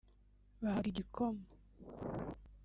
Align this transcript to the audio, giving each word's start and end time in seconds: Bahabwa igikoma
Bahabwa 0.61 0.87
igikoma 0.93 1.45